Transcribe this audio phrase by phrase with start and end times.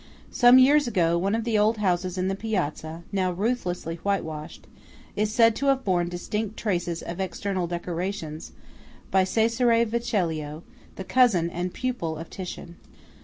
[0.31, 4.65] Some years ago, one of the old houses in the piazza, now ruthlessly whitewashed,
[5.15, 8.51] is said to have borne distinct traces of external decorations
[9.11, 10.63] by Cesare Vecellio,
[10.95, 12.77] the cousin and pupil of Titian.